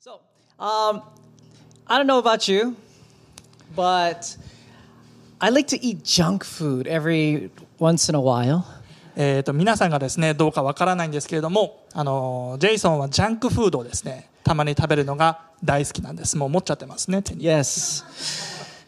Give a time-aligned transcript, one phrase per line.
[0.00, 0.20] So,
[0.58, 1.02] um,
[1.86, 2.76] I don't know about you,
[3.74, 4.36] but
[5.40, 8.64] I like to eat junk food every once in a while.
[9.18, 18.04] えー、と皆さんがですねどうかわからないんですけれどもあのジェイソンはジャンクフードをですねたまに食べるのが大好きなんですもう持っちゃってますね手に Yes.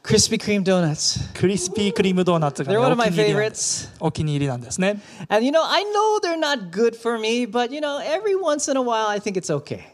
[0.03, 1.35] Krispy Kreme donuts.
[1.39, 3.55] クリスピークリームドーナツが、ね、 They're one of お my 気に入りなんで favorites.
[3.57, 5.01] すお気に入りなんですね
[5.31, 8.71] And you know, I know they're not good for me, but you know, every once
[8.71, 9.85] in a while I think it's okay.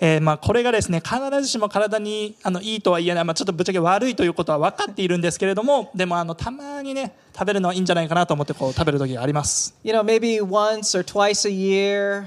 [0.00, 12.26] えーまあ、これがですね必ずしも体にあのいいとは言えない、まあ、ちょっとぶっちゃけ悪いということは分かっているんですけれどもでもあのたまにね食べるのはいいんじゃないかなと思ってこう食べる時があります You know, maybe once or twice a year,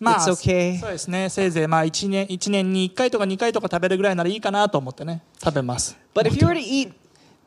[0.00, 0.36] まあ.そう
[0.92, 6.92] ですねせいぜいまあ 1, 年1年に1回とか2回とか食べるぐらいならいいかなと思ってね食べます But if you were to eat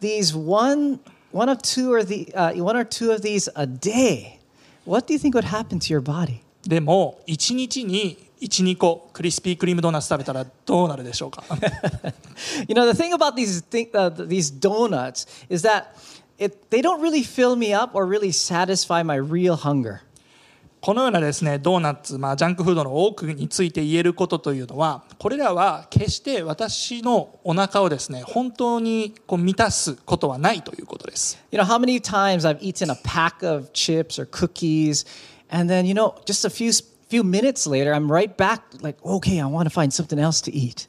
[0.02, 1.00] these one,
[1.32, 4.40] one of two or the, uh, one or two of these a day,
[4.86, 6.42] what do you think would happen to your body?
[6.68, 11.44] でも1日に12個クリスピークリームドーナツ食べたらどうなるでしょうか
[12.68, 15.96] You know, the thing about these thing, uh, these donuts is that
[16.38, 20.02] it, they don't really fill me up or really satisfy my real hunger.
[20.86, 35.08] このようなですねドーナツ、まあ、ジャンクフードの多くについて言えることというのはこれらは決して私のお腹をですね本当にこう満たすことはないということです You know, how many times I've eaten a pack of chips or cookies,
[35.50, 36.70] and then, you know, just a few,
[37.10, 40.52] few minutes later, I'm right back, like, okay, I want to find something else to
[40.52, 40.88] eat.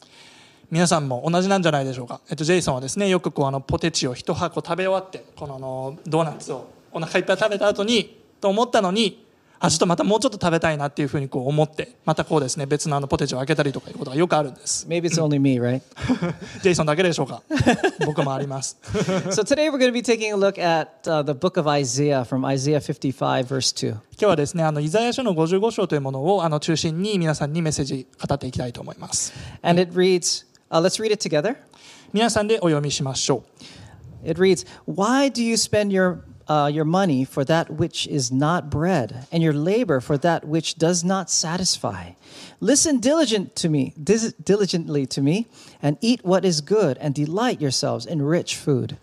[0.69, 9.26] 皆さんも同じなんじゃないでしょうか、えっと、ジェイソンはですねよくこうあのポテチを一箱食べ終わってこのあのドーナツをお腹いっぱい食べた後にと思ったのに
[9.59, 15.81] あちょっとまたもうちょっと食べたいなっていうふうにこう思ってまたこうですね別のあのポテチを開けたりとかいうことがよくあるんです Maybe it's only me, right?
[16.63, 17.43] ジェイソンだけでしょうか？
[18.07, 18.77] 僕もあります
[19.33, 22.25] so today we're going to be taking a look at uh, the book of Isaiah
[22.25, 23.91] from Isaiah 55, verse 2.
[23.93, 29.33] 今日はですねあのイザヤ書の55章というものをあの中心に皆さんにメッセージ語っていきたいと思います
[29.63, 31.57] And it reads, uh, let's read it together.
[32.13, 33.45] 皆さんでお読みしましょ
[34.25, 38.71] う It reads, Why do you spend your, uh, your money for that which is not
[38.71, 42.13] bread, and your labor for that which does not satisfy?
[42.61, 45.47] Listen diligent to me, dis- diligently to me,
[45.83, 48.97] and eat what is good, and delight yourselves in rich food.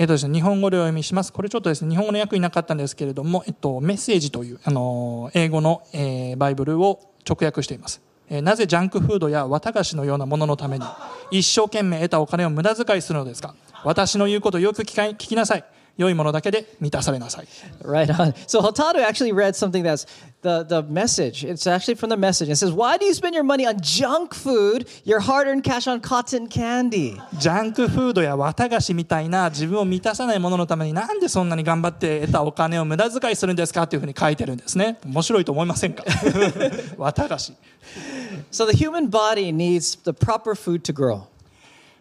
[0.00, 1.32] えっとですね、日本語でお読みします。
[1.32, 8.00] これちょっとですね、日本語の訳になかったんですけれども、えっと、メッセージという、あの、英語の、えーバイブルを直訳しています。
[8.30, 10.84] えーなぜジャンクフードや綿菓子のようなもののために
[11.32, 15.64] 一生懸命得たお金を無駄遣いするのですか私の言うことをよく聞か聞きなさい。
[15.98, 17.48] 良いものだけで満たされなさい。
[17.82, 18.32] Right on.
[18.46, 20.06] So Hotaru actually read something that's
[20.42, 21.44] the, the message.
[21.44, 22.48] It's actually from the message.
[22.48, 25.88] It says, Why do you spend your money on junk food, your hard earned cash
[25.88, 27.20] on cotton candy?
[27.34, 34.98] ジャンクフードや綿菓子みたいな自分を満たさないもののためになんでそんなに頑張って得たお金を無駄遣いするんですかっていうふうに書いてるんですね。
[35.04, 36.04] 面白いと思いませんか
[36.96, 37.52] 綿菓子。
[38.52, 41.22] So the human body needs the proper food to grow.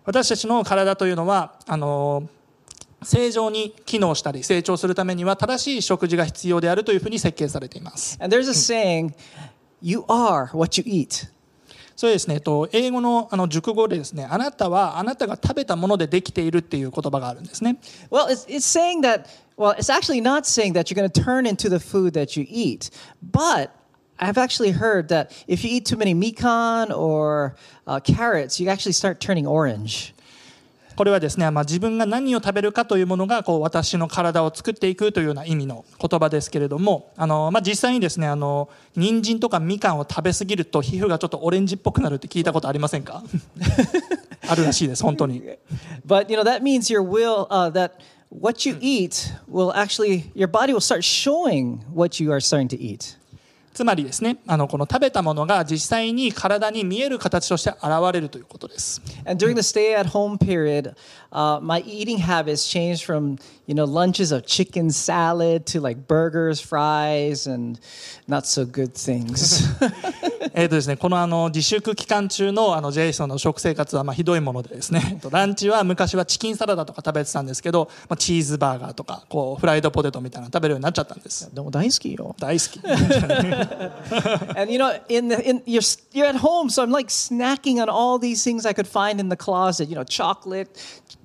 [0.06, 2.30] 私たちの体というのはあの
[3.04, 9.14] 正常に機能したり成長するためには正しい食事が必要であるというふうに設計されています And there's a saying,
[9.82, 11.30] you are what you eat.
[11.96, 17.78] そうですねえっと英語のあの熟語でですねあなたはあなたが食べたものでできているっていう言葉があるんですね
[18.12, 19.28] Well, it's, it's saying that,
[19.58, 22.46] well, it's actually not saying that you're going to turn into the food that you
[22.50, 22.92] eat.
[23.22, 23.72] But
[24.20, 28.94] I've actually heard that if you eat too many mikan or uh, carrots, you actually
[28.94, 30.14] start turning orange.
[30.98, 43.22] これはですね、まあ、自分が何を食べるかというものがこう私の体を作っていくというような意味の言葉ですけれどもあの、まあ、実際にですねあの人参とかみかんを食べ過ぎると皮膚がちょっとオレンジっぽくなるって聞いたことありませんか？
[44.50, 45.44] あるらしいです本当に
[46.06, 47.92] But, you know, that means your will, uh, that
[48.32, 52.80] what you eat will actually, your body will start showing what you are starting to
[52.80, 53.17] eat.
[53.78, 59.04] つまりですねあのこの食べたものが実際に体に見える形として現れるということです。
[59.24, 60.96] And during the stay at home period,
[61.32, 66.60] uh, my eating habits changed from, you know, lunches of chicken salad to like burgers,
[66.60, 67.80] fries, and
[68.28, 69.64] not so good things.
[70.54, 82.36] えーとですねこのあの自粛期間中のあのジェイソンの食生活はまあひどいものでですねえっとランチは昔はチキンサラダとか食べてたんですけど、まあ、チーズバーガーとかこうフライドポテトみたいなの食べるようになっちゃったんですでも大好きよ。
[82.40, 82.82] 大好き
[84.58, 85.82] and you know, in the in you're
[86.14, 89.30] you're at home, so I'm like snacking on all these things I could find in
[89.30, 89.90] the closet.
[89.90, 90.68] You know, chocolate,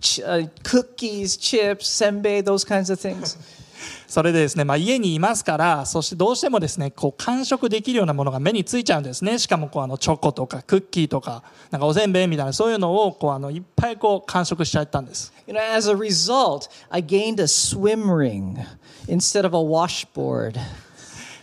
[0.03, 3.39] ch- uh, cookies, chips, senbei, those kinds of things.
[4.07, 18.65] それでですね、まあ、家にいますからそしてどうしてもですねこう完食できるようなものが目についちゃうんですねしかもこうあのチョコとかクッキーとかなんかおせんべいみたいなそういうのをこうあのいっぱいこう完食しちゃったんです You know, as a result, I gained a swim ring
[19.09, 20.61] instead of a washboard.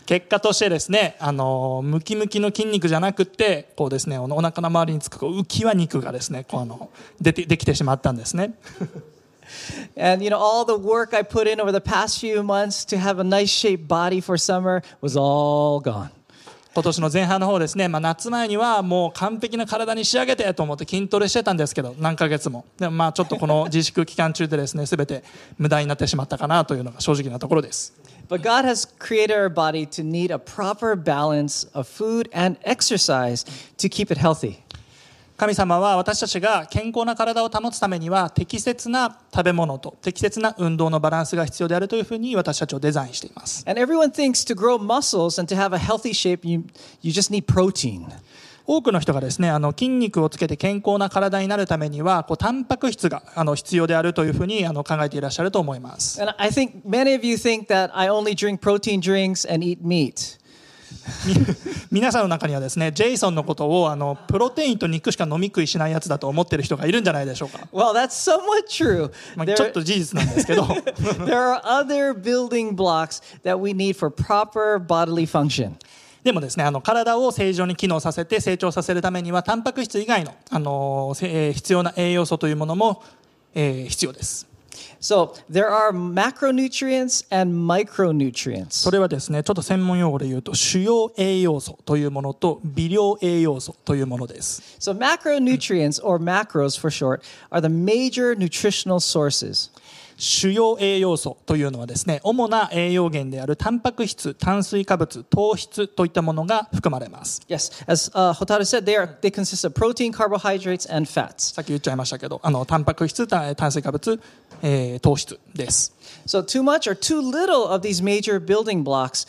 [0.09, 6.89] 結果としてですね、あのムキムキの筋肉じゃなくて、こうですね、お腹の周りにつく浮き輪肉がですね、こうあの
[7.21, 8.55] 出てできてしまったんですね。
[9.95, 12.97] And you know, all the work I put in over the past few months to
[12.97, 16.09] have a nice shaped body for summer was all gone.
[16.73, 25.23] 今年の前半の方ですね、まあ、夏前にはもう完璧な体に仕上げてと思って筋トレしてたんですけど何ヶ月もでもまあちょっとこの自粛期間中でですね全て
[25.59, 33.44] 無駄になってしまったかなというのが正直なところです But God has created our body to need a proper balance of food and exercise
[33.76, 34.64] to keep it healthy.
[35.36, 46.64] 神様は私たちが健康な体を保つためには適切な食べ物と適切な運動のバランスが必要であるというふうに私たちをデザインしています And everyone thinks to grow muscles and to have a healthy shape, you,
[47.02, 48.06] you just need protein.
[48.71, 56.21] 多くの人がですねあの筋肉をつけて健康な体になるためにはこうタン質があの必要であるというふうにあの考えていらっしゃると思います。
[61.91, 67.67] 皆さんの中にはですねジェイソンのことをあのプロテインと肉しか飲み食いしないやつだと思ってる人がいるんじゃないでしょうか。
[69.55, 70.65] ちょっと事実なんですけど。
[71.25, 75.75] There are other building blocks that we need for proper bodily function.
[76.23, 83.03] でもですねあの体を正常に機能させて成長させるためにはタンパク質以外のあの、せえー必要な栄養素というものも、
[83.53, 84.49] えー必要です
[85.01, 88.71] So there are macronutrients and micronutrients.
[88.71, 99.71] それはですねちょっと専門用語で言うと主要栄養素というものと微量栄養素というものです So macronutrients, or macros for short, are the major nutritional sources.
[100.21, 111.53] 主要栄養素というのはですね主な栄養源であるタンパク質炭水化物糖質といったものが含まれます Yes, as uh, Hotaru said, they are they consist of protein, carbohydrates, and fats.
[111.55, 114.19] さっき言っちゃいましたけどあのタンパク質た炭水化物、
[114.61, 115.93] えー糖質です
[116.27, 119.25] So too much or too little of these major building blocks,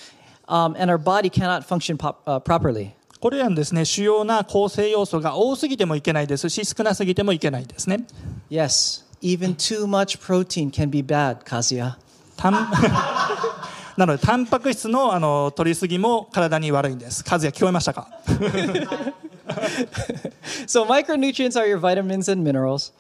[0.49, 2.91] um, and our body cannot function pop, uh, properly.
[3.21, 8.07] これらのですね主要な構成要素が多すぎてもいけないですし少なすぎてもいけないですね
[8.51, 11.98] Yes, even too much protein can be bad, Kazuya.
[12.38, 12.54] タ ン
[13.98, 18.10] なのでタンパク質のあの取りすぎも体に悪いんです和也聞こえましたか
[20.68, 22.92] So micronutrients are your vitamins and minerals.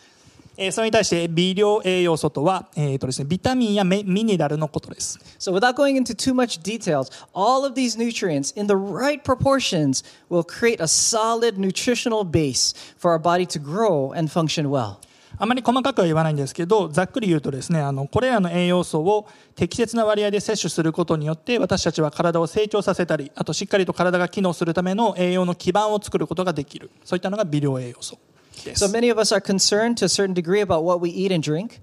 [0.57, 9.21] えーそれに対して微量栄養素とは、えーとですね、ビタミンやメミネラルのことです So without going into too much details, all of these nutrients in the right
[9.21, 15.01] proportions will create a solid nutritional base for our body to grow and function well.
[15.40, 19.26] あまり細かくは言わないんですけどざっくり言うとですねあのこれらの栄養素を
[19.56, 28.18] 適切な割合で摂取することによって私たちは体を成長させたりあとしっかりと体が機能するための栄養の基盤を作ることができるそういったのが微量栄養素
[28.64, 31.42] です So many of us are concerned to a certain degree about what we eat and
[31.42, 31.80] drink.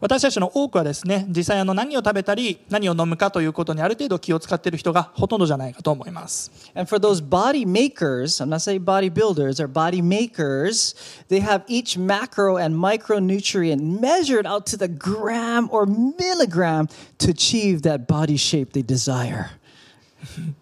[0.00, 10.94] 私たちの多くはですね実際あの何を食べたり何を飲むかということにある程度気を使っている人がほとんどじゃないかと思います And for those body makers, I'm not saying bodybuilders, or body makers,
[11.28, 16.88] they have each macro and micronutrient measured out to the gram or milligram
[17.18, 19.60] to achieve that body shape they desire.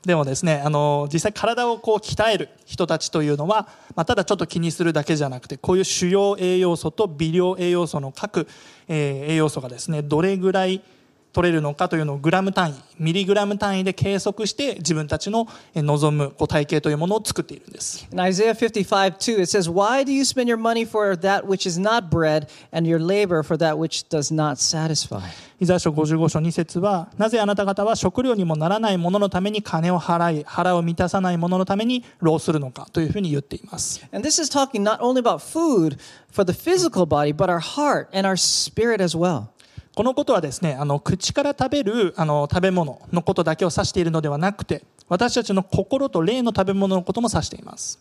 [0.05, 8.46] でもですねあの実際体をこう鍛える人たちというのは、まあ、ただちょっと気にするだけじゃなくてこういう主要栄養素と微量栄養素の各、
[8.94, 10.83] え栄養素がですねどれぐらい
[11.32, 21.66] 取れるのかというのをグラム単位ミリグラム単位で計測して自分たちのえー望むこう体型というものを作っているんです In Isaiah 55 2, it says, Why do you spend your money for that which
[21.66, 25.21] is not bread, and your labor for that which does not satisfy?
[25.61, 35.99] イザヤ書55章2節はなぜあなた方は食料にもならないもののために金を払い腹を満たさないもののために労するのかというふうに言っています And this is talking not only about food
[36.33, 39.51] for the physical body, but our heart and our spirit as well.
[39.94, 47.99] このことはですねあの口から食べるあの食べ物のことだけを指しているのではなくて私たちの心と霊の食べ物のことも指しています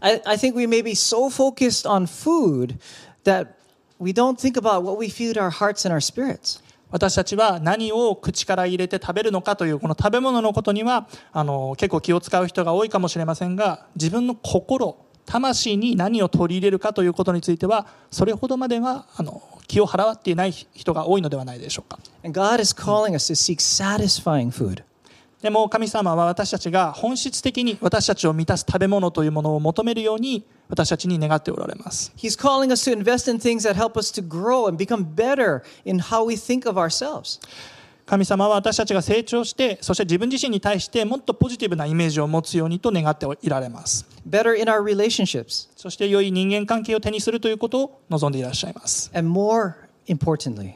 [0.00, 2.78] I, I think we may be so focused on food
[3.24, 3.54] that
[3.98, 6.60] we don't think about what we feed our hearts and our spirits.
[6.90, 24.82] 私たちは何を口から入れて食べるのかというこの食べ物のことにはあの結構気を使う人が多いかもしれませんが自分の心魂に何を取り入れるかということについてはそれほどまではあの気を払っていない人が多いのではないでしょうか God is calling us to seek satisfying food.
[25.42, 35.04] でも神様は私たちが本質的に私たちを満たす食べ物というものを求めるように私たちに願っておられます He's calling us to invest in things that help us to grow and become
[35.16, 37.40] better in how we think of ourselves.
[38.04, 45.68] 神様は私たちが成長してそして自分自身に対してもっとポジティブなイメージを持つようにと願っていられます Better in our relationships.
[45.76, 49.74] そして良い人間関係を手にするということを望んでいらっしゃいます And more
[50.06, 50.74] importantly,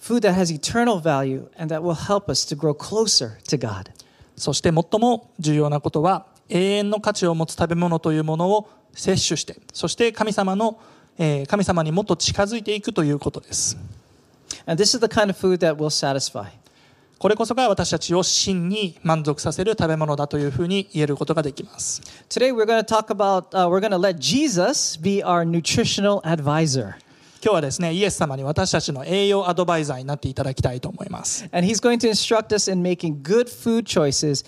[0.00, 3.90] food that has eternal value and that will help us to grow closer to God.
[4.36, 10.78] そして最も重要なことは永遠の価値を持つ食べ物というものを摂取してそして神様の、
[11.18, 13.76] えー神様にもっと近づいていくということです
[14.65, 16.49] And this is the kind of food that will satisfy.
[17.19, 25.43] これこそが私たちを真に満足させる食べ物だというふうに言えることができます Today we're going to talk about, uh, we're going to let Jesus be our
[25.43, 26.95] nutritional advisor.
[27.41, 34.45] 今日はですねイエス様に私たちの栄養アドバイザーになっていただきたいと思います And he's going to instruct us in making good food choices,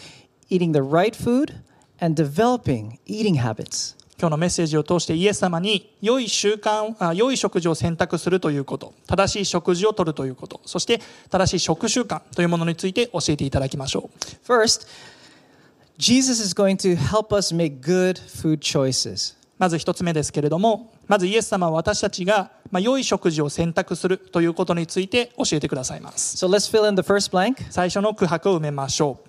[0.49, 1.55] eating the right food,
[1.99, 3.94] and developing eating habits.
[4.18, 14.88] 今日のメッセージを通してイエス様に良い習慣あ良い食事を選択するということ正しい食事をとるということそして正しい食習慣というものについて教えていただきましょう First,
[15.98, 19.36] Jesus is going to help us make good food choices.
[19.58, 29.20] まず一つ目ですけれどもまずイエス様は私たちが、まあ、良い食事を選択するということについて教えてくださいます So let's fill in the first blank 最初の空白を埋めましょ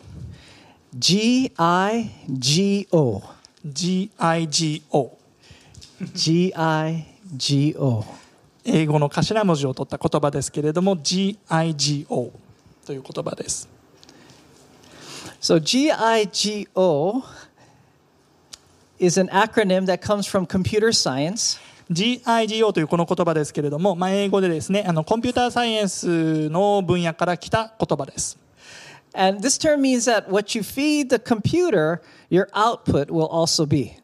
[0.96, 3.18] G I G O.
[3.18, 5.18] う GIGO G I G O.
[8.64, 12.32] 英語の頭文字を取った言葉ですけれども GIGO
[12.86, 13.70] という言葉です
[15.40, 17.24] So G I G O
[19.00, 21.60] is an acronym that comes from computer science.
[21.90, 28.38] GIGO というこの言葉ですけれども、まあ、英語でですねあのコンピューターサイエンスの分野から来た言葉です
[29.14, 33.98] And this term means that what you feed the computer, your output will also be.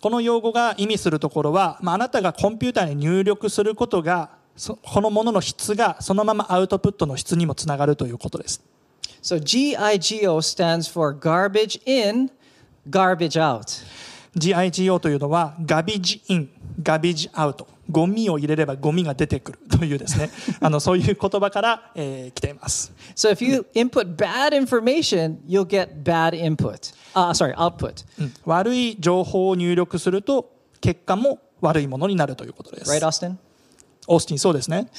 [0.00, 8.62] この用語が意味するところは、まあ、あなたがコンピューターに入力することがそこのものの質がそのままアウトプットの質にもつながるということです
[9.22, 12.30] So GIGO stands for garbage in,
[12.88, 13.84] garbage out.
[14.36, 16.50] GIGO というのはガビジイン
[16.80, 20.30] ガビジアウトゴミを入れればゴミが出てくるというですね
[20.60, 26.92] あのそういう言葉から、えー来ています So if you input bad information, you'll get bad input.
[27.14, 28.04] Uh, sorry, output.
[28.20, 33.36] うん悪い情報を入力すると結果も悪いものになるということです Right, Austin?
[34.06, 34.90] オースティンそうですね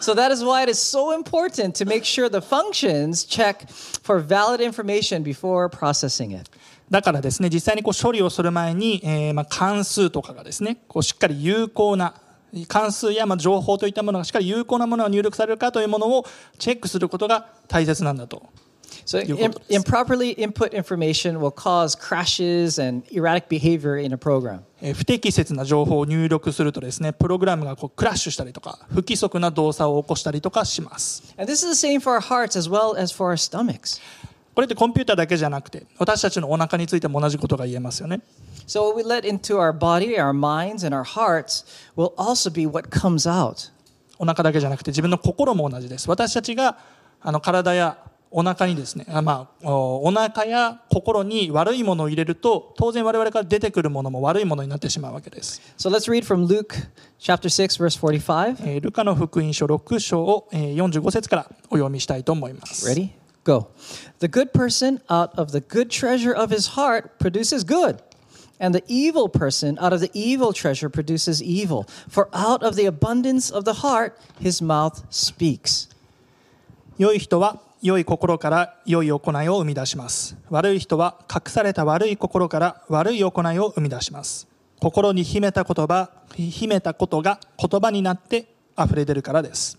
[0.00, 4.20] So that is why it is so important to make sure the functions check for
[4.20, 6.48] valid information before processing it.
[6.90, 12.14] だからですね実際にこう処理をする前に、えーまあ関数とかがですねこうしっかり有効な
[12.68, 16.24] 関数やまあ情報といったものがしっかり有効なものが入力されるかというものを
[16.58, 18.42] チェックすることが大切なんだと
[19.04, 19.20] So
[19.68, 24.60] improperly input information will cause crashes and erratic behavior in a program.
[24.80, 34.00] えー不適切な情報を入力するとですねプログラムがこうクラッシュしたりとか不規則な動作を起こしたりとかします And this is the same for our hearts as well as for our stomachs.
[34.56, 38.22] これってコンピューターだけじゃなくて私たちのお腹についても同じことが言えますよね
[38.66, 42.66] So what we let into our body, our minds, and our hearts will also be
[42.66, 43.70] what comes out.
[44.18, 46.78] お腹だけじゃなくて自分の心も同じです私たちが
[47.20, 47.98] あの体や
[48.30, 56.74] お腹にですねあまあおお腹や心に悪いものを入れると当然我々から出てくるものも悪いものになってしまうわけです、So let's read from Luke
[57.18, 58.56] chapter 6, verse 45.
[58.66, 63.10] えールカの福音書6章をえー45節からお読みしたいと思います Ready?
[63.46, 63.68] Go.
[64.18, 68.02] The good person out of the good treasure of his heart produces good.
[68.58, 71.86] And the evil person out of the evil treasure produces evil.
[72.08, 75.88] For out of the abundance of the heart, his mouth speaks.
[76.98, 84.48] 良い人は良い心から良い行いを生み出します悪い人は隠された悪い心から悪い行いを生み出します
[84.80, 88.46] 心に秘めた言葉秘めたことが言葉になって
[88.78, 89.78] 溢れ出るからです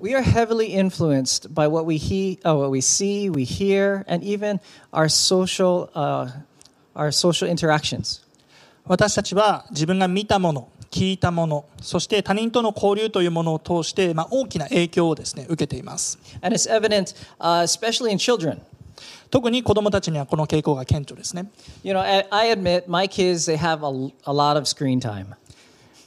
[0.00, 4.24] We are heavily influenced by what we, he, uh, what we see, we hear, and
[4.24, 4.58] even
[4.94, 6.30] our social, uh,
[6.96, 8.22] our social interactions.
[8.86, 18.58] 私たちは自分が見たもの聞いたものそして他人との交流というものを通して、まあ、大きな影響をですね受けています And it's evident, uh, especially in children.
[19.30, 21.50] 特に子どもたちにはこの傾向が顕著ですね、
[21.84, 25.26] You know, I, I admit my kids, they have a, a lot of screen time.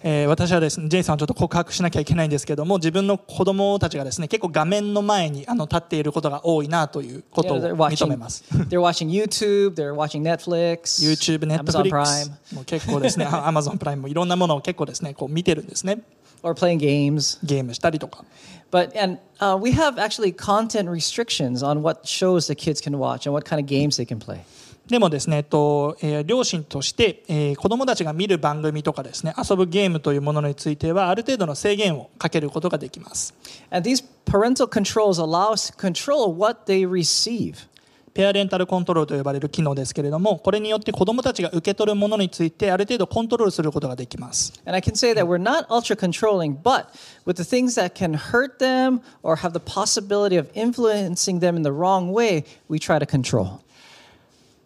[0.05, 13.25] えー私はですねジェイさんはちょっと告白しなきゃいけないんですけども自分の子どもたちがですね結構画面の前にあの立っていることが多いなということを they're 認 watching, めます they're watching YouTube, they're watching Netflix, YouTube、Amazon Netflix Prime, もう結構ですね
[13.25, 16.01] Amazon プライムもいろんなものを結構ですねこう見てるんですね
[16.43, 17.39] or playing games.
[17.41, 18.25] ゲームしたりとか
[18.71, 23.25] But and uh, we have actually content restrictions on what shows the kids can watch
[23.25, 24.41] and what kind of games they can play.
[24.87, 33.33] でもですね、えっとえー両親として、えー子どもたちが見る番組とかですね遊ぶゲームというものについてはある程度の制限をかけることができます
[33.71, 37.67] And these parental controls allow us to control what they receive.
[38.13, 46.87] ペアレンタルコントロールと呼ばれる機能ですけれどもこれによって子どもたちが受け取るものについてある程度コントロールすることができます And I can say that we're not ultra controlling, but
[47.25, 51.63] with the things that can hurt them or have the possibility of influencing them in
[51.63, 53.61] the wrong way, we try to control.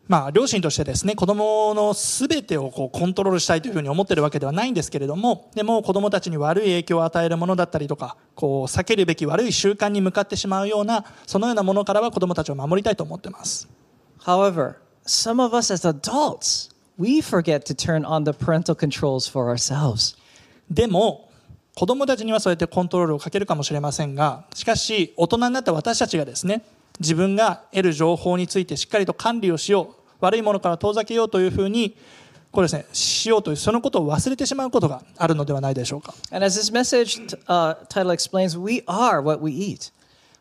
[0.08, 13.68] まあ、両親としてですね子どものすべてをこうコントロールしたいというふうに思っているわけではないんですけれどもでも子どもたちに悪い影響を与えるものだったりとかこう避けるべき悪い習慣に向かってしまうようなそのようなものからは子どもたちを守りたいと思っています
[14.24, 19.50] However, some of us as adults, we forget to turn on the parental controls for
[19.50, 20.18] ourselves.
[20.70, 21.30] でも
[21.76, 26.64] 子どもたちにはそうやってコントロールをかけるかもしれませんがしかし大人になった私たちがですね
[27.00, 31.96] 自分が得る情報についてしっかりと管理をしよう悪いものから遠ざけようというふうに
[32.52, 39.92] これですねしようというそのことを忘れてしまうことがあるのではないでしょうか And as this message uh, title explains, we are what we eat.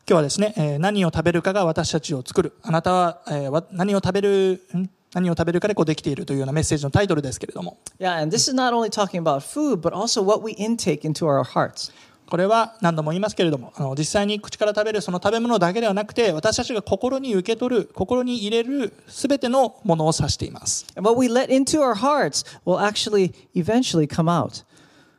[0.09, 4.88] 今日はですね、えー何を食べるかが私たちを作るあなたは、えーわ何を食べるん？
[5.14, 11.26] 何を食べるかでこうできているというようなメッセージのタイトルですけれども Yeah, and this is not only talking about food, but also what we intake into
[11.26, 11.90] our hearts.
[12.28, 24.64] これは何度も言いますけれどもあの実際に口から食べるその食べ物だけではなくて私たちが心に受け取る心に入れる全てのものを指しています And what we let into our hearts will actually eventually come out.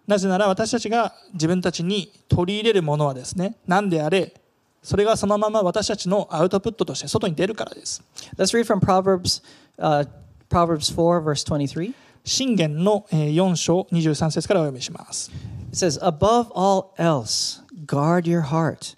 [0.05, 4.33] なぜなら私たちが自分たちに取り入れるものはですね何であれ
[4.81, 8.03] それがそのまま私たちのアウトプットとして外に出るからです
[8.37, 9.43] Let's read from Proverbs,
[9.79, 10.07] uh,
[10.49, 11.93] Proverbs 4, verse 23.
[12.23, 15.31] 信玄のえー4章23節からお読みします
[15.70, 18.94] It says, Above all else, guard your heart,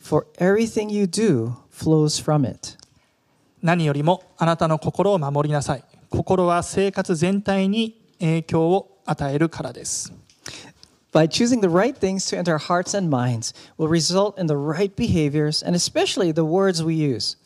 [0.00, 2.76] for everything you do flows from it.
[3.62, 10.12] 何よりもあなたの心を守りなさい心は生活全体に影響を与えるからです
[11.12, 14.54] By choosing the right things to enter our hearts and minds will result in the
[14.54, 17.38] right behaviors and especially the words we use.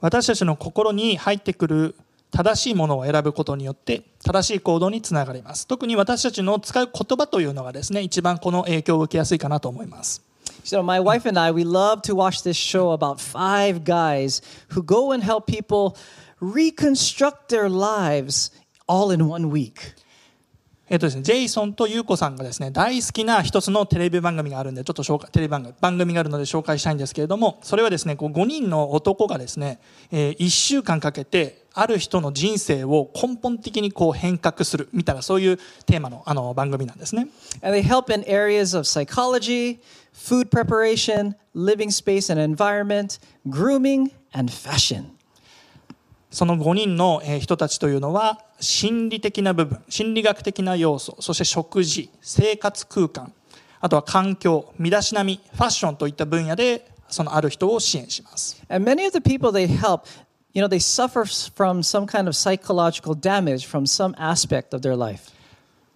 [0.00, 1.94] 私たちの心に入ってくる
[2.33, 10.21] 正しいものを選ぶことによって正しい行動につながります特に私たちの使う言葉というのがですね一番この影響を受けやすいかなと思います
[10.65, 14.81] So, my wife and I, we love to watch this show about five guys who
[14.81, 15.95] go and help people
[16.39, 18.49] reconstruct their lives
[18.87, 19.93] all in one week.
[20.93, 29.79] えっとですね、ジェイソンとユウコさんがですね大好きな一つのテレビ番組があるんでちょっと紹介テレビ番組番組があるので紹介したいんですけれどもそれはですねこう5人の男がですね、
[30.11, 37.27] え1週間かけてある人の人生を根本的にこう変革するみたいなそういうテーマのあの番組なんですね。
[37.63, 39.79] And they help in areas of psychology,
[40.13, 45.05] food preparation, living space and environment, grooming, and fashion.
[46.29, 53.33] その5人のえー人たちというのは心理的な部分心理学的な要素そして食事生活空間
[53.79, 60.07] あとは環境身だしなみファッションといった分野でそのある人を支援します And many of the people they help,
[60.53, 64.95] you know, they suffer from some kind of psychological damage from some aspect of their
[64.97, 65.31] life.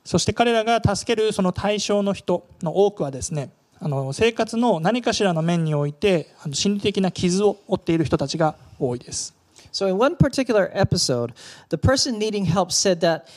[0.03, 9.37] そして彼らが助けるその対象の人の多くはですねあの生活の何かしらの面においてあの心理的な傷を負っている人たちが多いです
[9.71, 11.33] So, in one particular episode,
[11.69, 13.27] the person needing help said that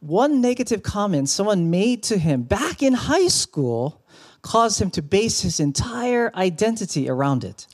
[0.00, 4.00] one negative comment someone made to him back in high school
[4.42, 7.66] caused him to base his entire identity around it.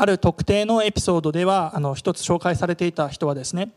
[0.00, 3.72] ある特定のエピソードではあの一つ紹介されていた人はですね、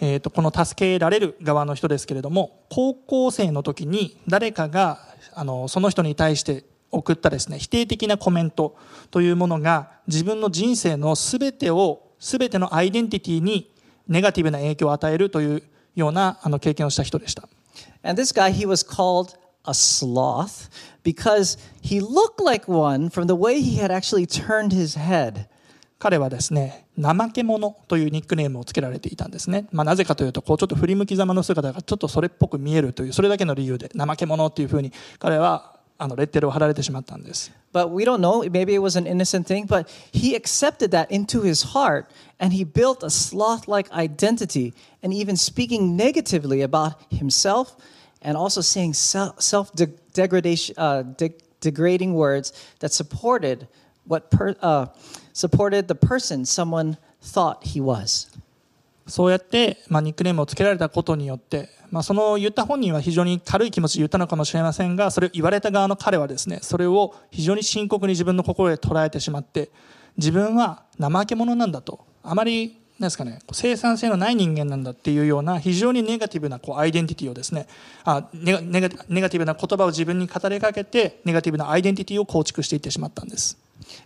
[0.00, 4.98] えー、とこの助けられる側の人ですけれども高校生の時に誰かが
[5.32, 8.76] あのその人に対して送ったですね否定的なコメント
[9.10, 13.70] というものが自分の人生の全てを全てのアイデンティティに
[14.06, 15.62] ネガティブな影響を与えるという
[15.96, 17.48] ようなあの経験をした人でした。
[18.04, 20.70] And this guy, he was called a sloth
[21.02, 25.46] because he looked like one from the way he had actually turned his head.
[25.98, 38.43] 彼はですね怠け者というニックネームをつけられていたんですね、まあ、なぜかというとこうちょっと振り向きざまの姿がちょっとそれっぽく見えるというそれだけの理由で怠け者っていうふうに彼はあのレッテルを貼られてしまったんです But we don't know.
[38.49, 42.05] Maybe it was an innocent thing, but he accepted that into his heart
[42.39, 44.73] and he built a sloth like identity
[45.03, 47.75] and even speaking negatively about himself
[48.21, 49.71] and also saying self
[50.13, 53.67] degradation, uh, de- degrading words that supported
[54.05, 54.87] what per, uh,
[55.33, 58.27] supported the person someone thought he was.
[59.12, 69.70] そうやって、まあ、ニックネームをつけられたことによって、まあ、その言った本人は非常に軽い気持ちで言ったのかもしれませんがそれを言われた側の彼はですねそれを非常に深刻に自分の心で捉えてしまって
[70.16, 77.66] 自分は怠け者なんだとあまりなんですかね、生産性のない人間なんだっていうような非常にネガティブなこうアイデンティティをですね
[78.04, 83.58] あネガネガネガティブな言葉を自分に語りかけてネガティブなアイデンティティを構築していってしまったんです。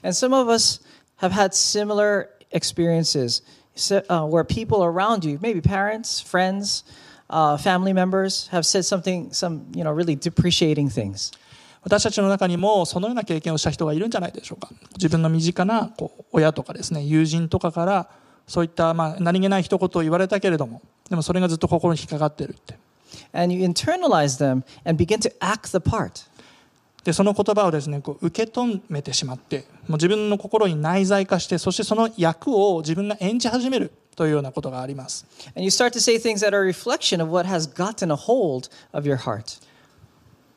[0.03, 0.83] And some of us
[1.21, 3.45] have had similar experiences
[3.77, 6.85] so, uh, where people around you, maybe parents, friends,
[7.31, 11.33] uh, family members, have said something, some you know, really depreciating things.
[11.83, 18.11] 私たちの中にもそのような経験をした人がいるんじゃないでしょうか自分の身近なこう親とかですね友人とかから
[18.49, 22.77] そういったまあ何気ない一言を言われたけれどもでもそれがずっと心に引っかかってるって
[23.33, 26.27] And you internalize them and begin to act the part.
[27.07, 35.25] でその言葉をですねこう受け止めてしまってもう自分の心に内在化してそしてその役を自分が演じ始めるというようなことがあります。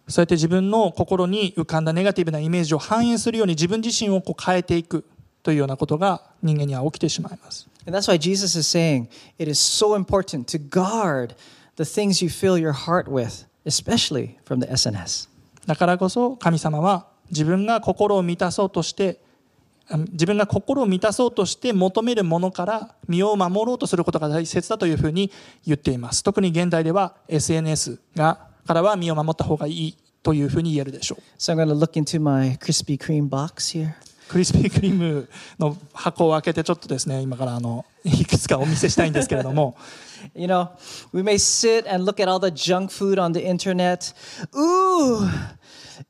[0.08, 5.06] そうやって自分の心に浮かんだネガティブなイメージを反映するように自分自身をこう変えていく
[5.44, 7.70] というようなことが人間には起きてしまいます。
[7.86, 9.08] Saying,
[9.54, 9.94] so、
[13.08, 13.46] with,
[15.70, 19.22] だからこそ神様は自分が心を満たそうとして
[19.88, 25.32] あ自分が心を満たそうとして求めるものから身を守ろうとすることが大切だというふうに
[25.68, 26.24] 言っています。
[26.24, 31.22] 特に現代では SNS がからは身を守った方がいいというふうに言えるでしょう。
[31.38, 33.94] So I'm going to look into my Krispy Kreme box here.
[34.28, 35.30] クリスピークリーム
[35.60, 39.78] の箱を開けてちょっとですね今からあのいくつかお見せしたいんですけれども
[40.36, 40.70] You know,
[41.12, 44.14] we may sit and look at all the junk food on the internet.
[44.56, 45.28] Ooh,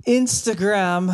[0.06, 1.14] Instagram.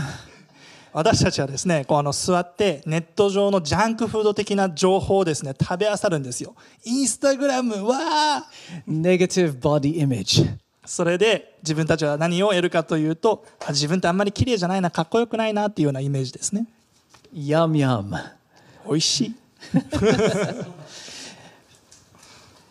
[0.96, 10.58] 私たちはですねこうあの座ってネット上のジャンクフード的な情報をですね食べ漁るんですよインスタグラムわー Negative body image.
[10.86, 16.66] それで自分たちは何を得るかというとあ自分ってあんまり綺麗じゃないなかっこよくないなっていうようなイメージですね
[17.34, 18.18] Yum, yum.
[18.88, 19.36] 美味しい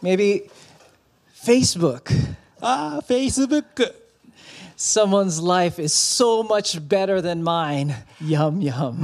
[0.03, 0.49] Maybe
[1.45, 2.11] Facebook.
[2.62, 4.04] ああフェイスブック
[4.77, 7.95] Someone's life is so much better than mine.
[8.21, 8.97] Yum, yum.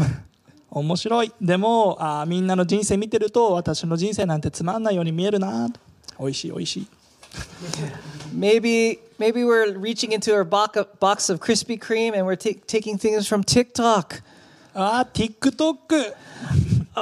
[0.72, 5.68] 面白いでもあーみんなの人生見てると私の人生なんてつまんないように見えるな
[6.18, 6.87] 美味しい美味しい
[8.33, 13.26] Maybe maybe we're reaching into our box of, Krispy Kreme and we're ta- taking things
[13.26, 14.22] from TikTok.
[14.74, 16.14] ああ TikTok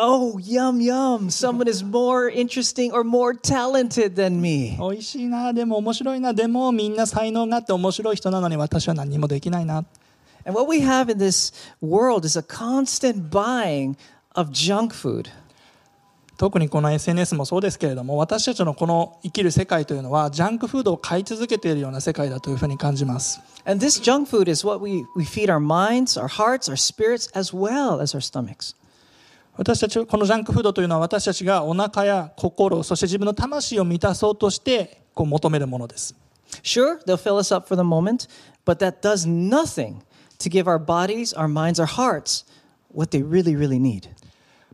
[0.01, 1.29] Oh, yum yum.
[1.29, 4.77] Someone is more interesting or more talented than me.
[4.79, 9.85] 美味しいなでも面白いなでもみんな才能があって面白い人なのに私は何もできないな
[10.47, 13.97] And what we have in this world is a constant buying
[14.37, 15.31] of junk food.
[16.37, 26.29] 特にこの SNS もそうですけれども私たちのこの生きる世界というのはジャンクフードを買い続けているような世界だというふうに感じます And this junk food is what we, we feed our minds, our
[26.29, 28.78] hearts, our spirits, as well as our stomachs.
[29.59, 36.15] 私たちこのジャンクフードというのは私たちがお腹や心そして自分の魂を満たそうとしてこう求めるものです。
[36.63, 38.29] Sure, they'll fill us up for the moment,
[38.65, 39.97] but that does nothing
[40.39, 42.47] to give our bodies, our minds, our hearts
[42.95, 44.09] what they really, really need.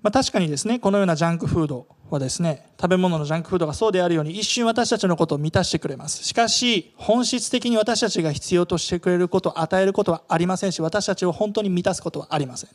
[0.03, 6.23] まあ、確かにですねこのようなジャンクフードはですね食べ物のジャンクフードがそうであるように一瞬私たちのことを満たしてくれます。
[6.23, 12.71] しかし本質的に私たちが必要としてくれること与えることはありませんし私たちを本当に満たすことはありません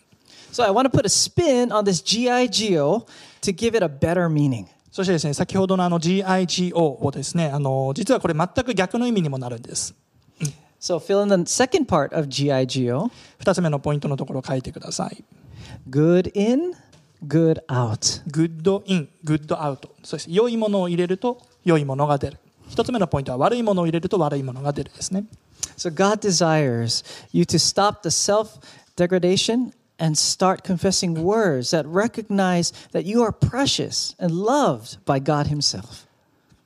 [0.51, 3.07] So I want to put a spin on this GIGO
[3.41, 4.67] to give it a better meaning.
[4.91, 9.93] そしてですね先ほどのあの GIGO をですねあの実はこれ全く逆の意味にもなるんです
[10.81, 15.23] So fill in the second part of GIGO 2つ目のポイントのところを書いてください
[15.89, 16.73] good in,
[17.25, 18.21] good out.
[18.31, 19.95] Good in, good out。
[20.03, 20.31] そうです。
[20.31, 22.38] 良いものを入れると良いものが出る。
[22.67, 25.25] 一つ目のポイントは悪いものを入れると悪いものが出るですね。
[25.77, 28.59] So God desires you to stop the self
[28.95, 35.47] degradation and start confessing words that recognize that you are precious and loved by God
[35.47, 36.07] Himself.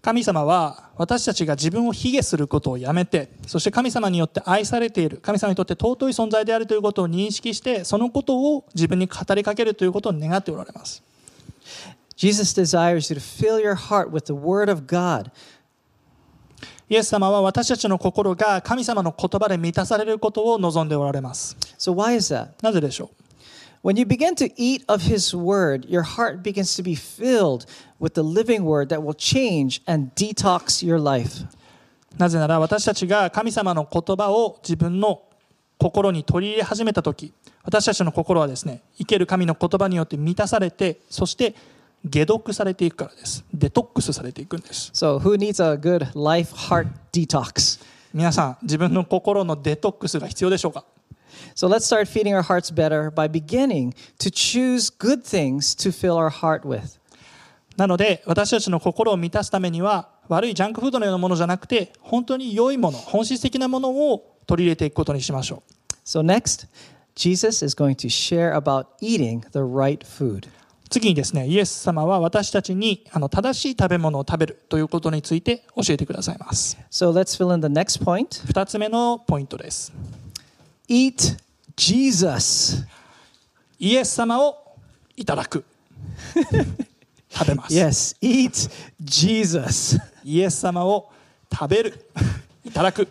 [0.01, 11.01] 神様は私たちが自分を卑下することをやめて、そして神様によって愛されている、神様にとって尊い存在であるということを認識して、そのことを自分に語りかけるということを願っておられます。
[12.17, 15.31] Jesus desires you to fill your heart with the Word of God
[16.89, 21.57] イエス様は私たちの心が神様の言葉で満たされることを望んでおられます。
[21.79, 22.49] So, why is that?
[22.61, 23.22] なぜでしょう
[23.83, 27.65] When you begin to eat of His Word, your heart begins to be filled
[27.99, 31.45] with the living Word that will change and detox your life.
[32.17, 35.23] なぜなら私たちが神様の言葉を自分の
[35.77, 41.55] 心に取り入れ始めた時私たちの心はですね生ける神の言葉によって満たされてそして
[42.09, 47.83] 解毒されていくからですデトックスされていくんです So, who needs a good life heart detox?
[48.13, 50.85] 皆さん自分の心のデトックスが必要でしょうか
[51.55, 56.17] So, let's start feeding our hearts better by beginning to choose good things to fill
[56.17, 56.99] our heart with.
[57.77, 65.73] なので私たちの心を満たすためには悪いジャンクフードのようなものじゃなくて本当に良いもの本質的なものを取り入れていくことにしましょう
[66.05, 66.67] So, next,
[67.15, 70.49] Jesus is going to share about eating the right food.
[70.89, 76.77] 次にですね、イエス様は私たちにあの正しい食べ物を食べるということについて教えてくださいます。
[76.91, 78.45] So let's fill in the next point.
[78.45, 79.91] 二つ目のポイントです。
[80.92, 81.38] Eat
[81.76, 82.84] Jesus.
[83.78, 84.76] イエス様を
[85.16, 85.64] いただく。
[87.30, 87.74] 食べます。
[87.74, 90.00] Yes, eat Jesus.
[90.24, 91.12] イエス様を
[91.52, 92.10] 食べる。
[92.64, 93.08] いただく。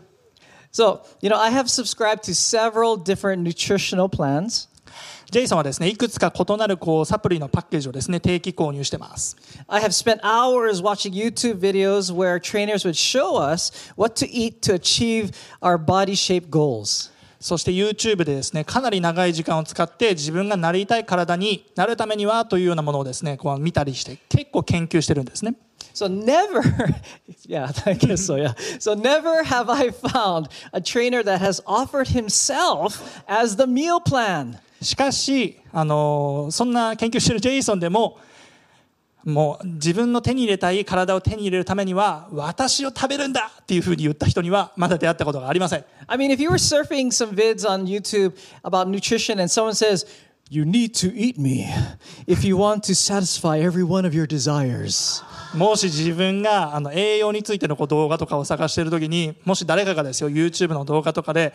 [0.71, 4.69] So, you know, I have subscribed to several different nutritional plans.
[5.29, 9.35] ジェイソンはですね、いくつか異なるこうサプリのパッケージをですね、定期購入してます。
[9.67, 14.61] I have spent hours watching YouTube videos where trainers would show us what to eat
[14.61, 15.31] to achieve
[15.61, 17.10] our body shape goals.
[17.42, 25.56] そして YouTube でですね、かなり長い時間を使って自分がなりたい体になるためにはというようなものをですね、こう見たりして結構研究してるんですね。
[25.92, 26.62] So never,
[27.48, 28.54] yeah, I guess so, yeah.
[28.78, 34.58] So never have I found a trainer that has offered himself as the meal plan.
[34.80, 38.18] しかし、あのそんな研究してるジェイソンでも、
[39.24, 45.84] もう自分の手に入れたい体を手に入れるためには私を食べるんだっていうふうに言った人にはまだ出会ったことがありません。
[46.06, 50.06] I mean, if you were surfing some vids on YouTube about nutrition and someone says,
[50.50, 51.66] You need to eat me
[52.26, 55.24] if you want to satisfy every one of your desires.
[55.56, 61.54] もし自分があの栄養についてのこう動画とかを探しているときに、もし誰かがですよ、YouTube の動画とかで、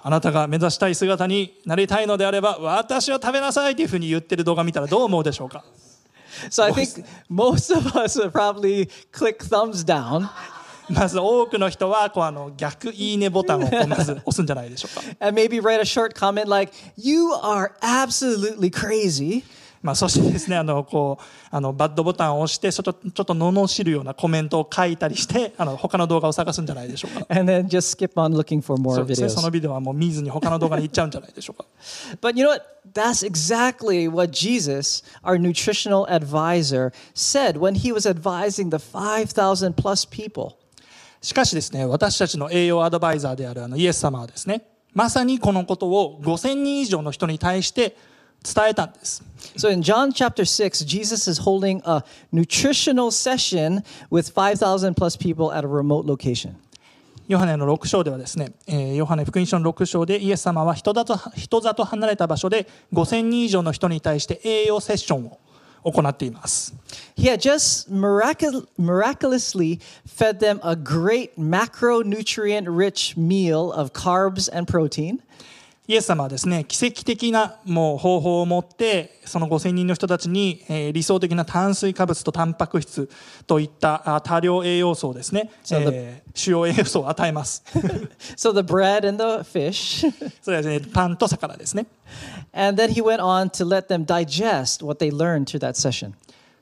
[0.00, 5.64] あなたが目指したい姿になりたいのであれば、私を食べなさいというふうに言ってる動画見たらどう思うでしょうか？
[6.49, 10.29] So I think most of us would probably click thumbs down
[10.89, 15.27] まず多くの人はこうあの逆いいねボタンをこうまず押すんじゃないでしょうか。
[15.27, 19.43] and maybe write a short comment like, You are absolutely crazy.
[19.84, 27.26] まあ、そしてですね、 あの、こう、あの、バッドボタンを押して、ちょっと、ちょっと罵るようなコメントを書いたりして、あの、他の動画を探すんじゃないでしょうか。
[27.38, 29.42] And then just skip on looking for そ more うですね、そ videos.
[29.42, 31.66] のビデオはもう見ずに他の動画に行っちゃうんじゃないでしょうか。
[32.22, 32.64] But you know what?
[32.94, 40.08] That's exactly what Jesus, our nutritional advisor, said when he was advising the 5,000 plus
[40.08, 40.52] people.
[41.20, 44.62] しかしですね、私たちの栄養アドバイザーであるあのイエス様はですね、
[44.94, 47.96] まさにこのことを5000人以上の人に対して
[48.43, 49.23] 伝えたんです。
[49.57, 55.51] So in John chapter 6, Jesus is holding a nutritional session with 5,000 plus people
[55.51, 56.55] at a remote location.
[57.27, 65.39] ヨハネの6章ではですね、えーヨハネ福音書の6章でイエス様は人里人里離れた場所で5000人以上の人に対して栄養セッションを
[65.83, 66.73] 行っています。
[67.15, 74.65] He had just miracul- miraculously fed them a great macronutrient rich meal of carbs and
[74.65, 75.19] protein.
[75.86, 83.10] イエス様はですね、奇跡的なもう方法を持って、その5000人の人たちに、えー理想的な炭水化物とタンパク質
[83.46, 87.62] といったあ多量栄養素をですね、So えー主要栄養素を与えます。
[88.34, 90.10] So the bread and the fish.
[90.40, 91.86] それはですね、パンと魚ですね。
[92.54, 96.14] and then he went on to let them digest what they learned through that session.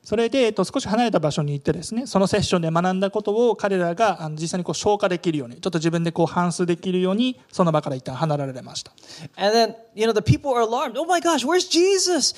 [0.03, 8.93] それで、えっと、少し離れた場所に行ってですね、そのセッションで学んだことを彼らがあの実際にこう消化できるように、ちょっと自分でこう反数できるように、その場から一旦離れられました。
[9.37, 10.99] And then, you know, the people are alarmed.
[10.99, 12.35] Oh my gosh, where's Jesus?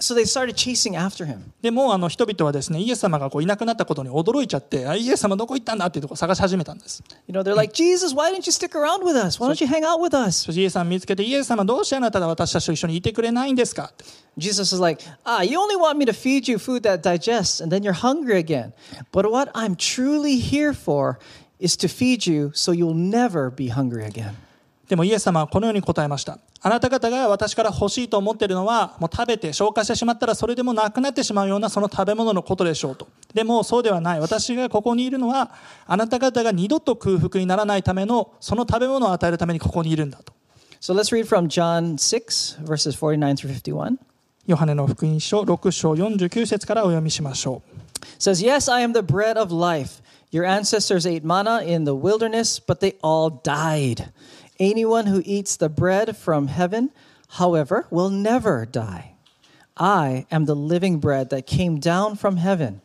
[0.00, 1.52] So they started chasing after him.
[1.60, 7.04] でもうあの人々はですね、イエス様がこういなくなったことに驚いちゃって、あイエス様どこ行ったんだっていうところを探し始めたんです。
[7.28, 9.38] You know, they're like, Jesus, why didn't you stick around with us?
[9.38, 10.44] Why don't you hang out with us?
[10.46, 14.04] そしてイエス様見つけて、イエス様どうしてあなたが私たちと一緒にいてくれないんですかって
[14.38, 17.70] Jesus is like, ah, you only want me to feed you food that digests, and
[17.70, 18.72] then you're hungry again.
[19.12, 21.20] But what I'm truly here for
[21.60, 24.36] is to feed you so you'll never be hungry again.
[24.87, 26.39] でもイエス様はこのように答えました。
[26.61, 33.07] あなた方が私から欲しいと思っているのは、もう食べて消化してしまったらそれでもなくなってしまうようなその食べ物のことでしょうと。
[33.33, 34.19] でもそうではない。
[34.19, 35.51] 私がここにいるのは、
[35.85, 40.33] あなた方が二度と空腹にならないためのその食べ物を与えるためにここにいるんだと。
[40.79, 43.97] So let's read from John 6, verses 49 through 51.
[44.45, 47.77] ヨハネの福音書6章49節からお読みしましょう。
[48.19, 50.01] Says, Yes, I am the bread of life.
[50.31, 54.09] Your ancestors ate manna in the wilderness, but they all died.
[54.58, 56.90] Anyone who eats the bread from heaven,
[57.38, 59.14] however, will never die.
[59.76, 62.82] I am the living bread that came down from heaven.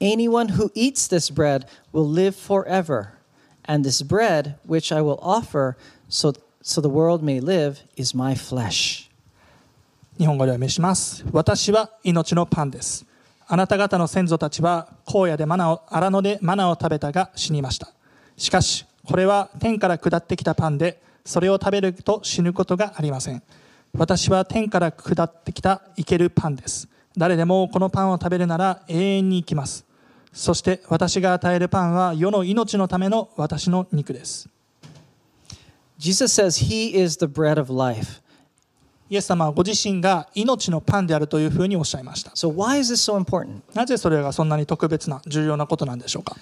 [0.00, 3.18] Anyone who eats this bread will live forever.
[3.64, 5.76] And this bread, which I will offer
[6.08, 9.10] so, so the world may live, is my flesh.
[10.16, 11.24] 日本語でお読みします。
[11.32, 13.04] 私は命のパンです。
[13.46, 17.88] あなた方の先祖たちは荒野でマナを荒野でマナを食べたが死にました。
[18.36, 23.41] しかし これは天から下ってきたパンで、それを食べると死ぬことがありません。
[23.97, 26.87] 私は天から下ってきた生けるパンです。
[27.17, 29.83] 誰でもこのパンを食べるなら永遠に生きます。
[30.31, 34.47] そして私が与えるパンは世の命のための私の肉です。
[35.97, 38.21] Jesus says he is the bread of life.
[39.09, 43.61] イエス様はご自身が命のパンであるというふうにおっしゃいました So, why is this so important?
[43.73, 46.35] なぜそれがそんなに特別な重要なことなんでしょうか？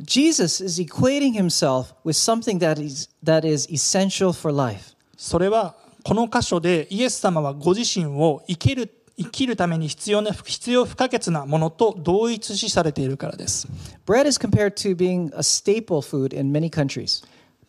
[0.00, 4.94] Jesus is equating himself with something that is, that is essential for life.
[5.16, 13.68] それはこの箇所でイエス様はご自身を生きる生きるために必要な必要不可欠なものと同一視されているからです。
[14.06, 17.24] Bread is compared to being a staple food in many countries.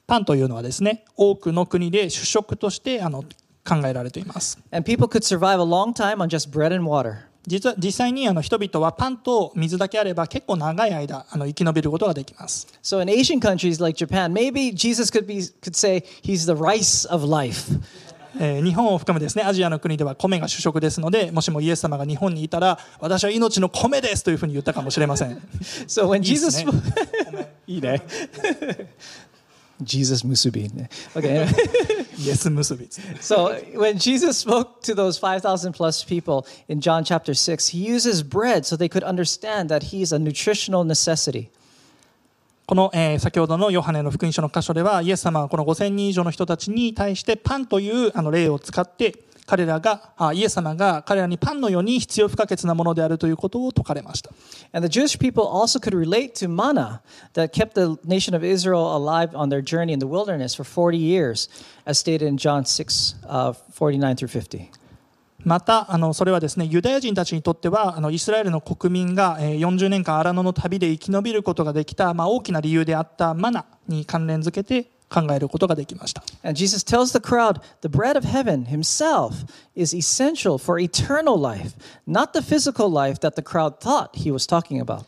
[0.08, 3.24] パンというのはですね、多くの国で主食としてあの
[3.66, 4.58] 考えられています。
[4.72, 7.33] And people could survive a long time on just bread and water.
[7.46, 12.68] 実は実際にあの人々はパンと水だけあれば結構長い間あの生き延びることができます。
[12.82, 17.26] So in Asian countries like Japan, maybe Jesus could be could say he's the rice of
[17.30, 17.72] life.
[18.40, 25.38] えー日本を含むですねアジアの国では米が主食ですのでもしもイエス様が日本にいたら私は命の米ですというふうに言ったかもしれません
[25.88, 26.66] So when Jesus
[27.68, 28.02] いいね
[29.84, 30.70] Jesus musubi.
[31.16, 31.48] Okay.
[32.24, 32.88] 結び
[33.20, 38.24] so when Jesus spoke to those 5,000 plus people in John chapter 6, he uses
[38.24, 41.50] bread so they could understand that he's a nutritional necessity.
[42.66, 54.32] この、えー先ほどのヨハネの福音書の箇所ではイエス様はこの5000人以上の人たちに対してパンというあの例を使って彼らがあイエス様が彼らにパンのように必要不可欠なものであるということを説かれました。
[65.46, 79.46] またあの、それはですね、ユダヤ人たちにとってはあの、イスラエルの国民が40年間アラノの旅で生き延びることができた、まあ、大きな理由であったマナに関連付けて、考えることができました And Jesus tells the crowd the bread of heaven himself
[79.76, 81.76] is essential for eternal life,
[82.08, 85.06] not the physical life that the crowd thought he was talking about.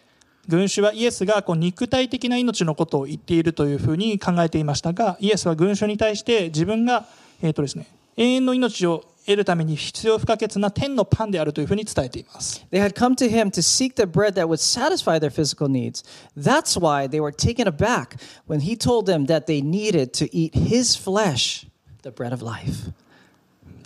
[0.48, 7.08] 群衆はイエスがこう肉体的な命のことを言っているというふうに考えていましたがイエスは群衆に対して自分が、
[7.42, 16.04] えーとですね、永遠の命を得るために必要不可欠な天のパンであるというふうに伝えています They had come to him to seek the bread that would satisfy their physical needs.
[16.38, 20.54] That's why they were taken aback when he told them that they needed to eat
[20.56, 21.66] his flesh,
[22.04, 22.92] the bread of life.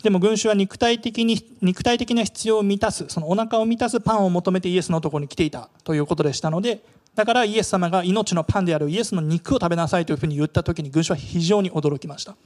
[0.04, 6.82] でも群衆は肉体的に肉体的な必要を満たすそのお腹を満たすパンを求めてイエスのところに来ていたということでしたので
[7.20, 12.38] だからイエス様が命のパンであるイエスの肉を食べなさいというふうに言った時に群衆は非常に驚きました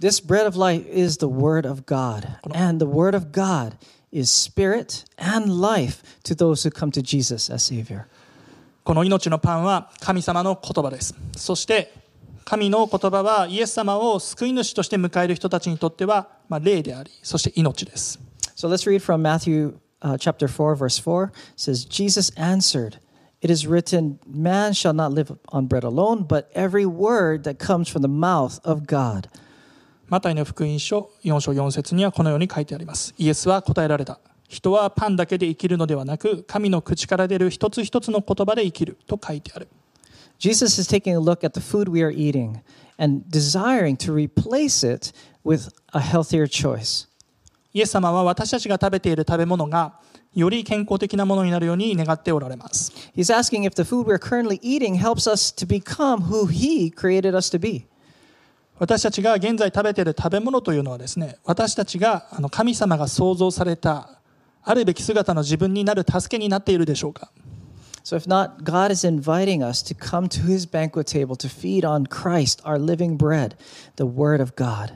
[0.00, 3.76] This bread of life is the word of God, and the word of God
[4.10, 8.06] is spirit and life to those who come to Jesus as Savior.
[8.82, 11.92] この命のパンは神様の言葉ですそして
[12.44, 18.18] 神の言葉はイエス様を救い主として迎える人たちにとっては、まあ、霊でありそして命です
[18.56, 21.24] So let's read from Matthew uh, chapter 4, verse 4.
[21.24, 22.98] It says, Jesus answered,
[23.41, 27.89] It is written, Man shall not live on bread alone, but every word that comes
[27.89, 29.29] from the mouth of God.
[30.07, 39.69] マタイの福音書4章4節にはこのように書いてありますイエスは答えられた人はパンだけで生きるのではなく神の口から出る一つ一つの言葉で生きると書いてある
[40.37, 42.59] Jesus is taking a look at the food we are eating
[42.97, 45.13] and desiring to replace it
[45.45, 47.07] with a healthier choice.
[47.73, 49.99] イエス様は私たちが食べている食べ物が
[50.36, 56.92] より健康的なものになるように願っておられます He's asking if the food we're currently eating helps us to become who He
[56.92, 57.86] created us to be.
[58.78, 64.20] 私たちが現在食べている食べ物というのはですね私たちがあの神様が創造された
[64.62, 67.30] あるべき姿の自分になる助けになっているでしょうか
[68.04, 71.84] So, if not, God is inviting us to come to His banquet table to feed
[71.84, 73.56] on Christ, our living bread,
[73.96, 74.92] the Word of God.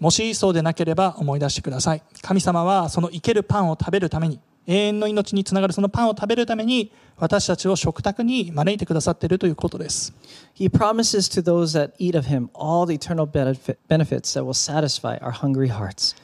[0.00, 10.12] もしそうでなければ思い出してください神様はその生けるパンを食べるために永遠の命につながるそのパンを食べるために私たちを食卓に招いてくださっているということです
[10.54, 14.54] He promises to those that eat of Him all the eternal benefit, benefits that will
[14.54, 16.16] satisfy our hungry hearts.